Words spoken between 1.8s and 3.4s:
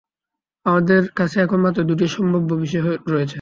দুটি সম্ভাব্য বিষয় রয়েছে।